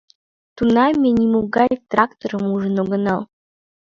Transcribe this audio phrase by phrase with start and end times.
[0.55, 3.21] Тунам ме нимогай тракторым ужын огынал.